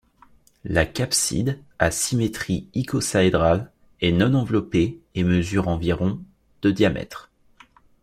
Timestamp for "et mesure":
5.13-5.67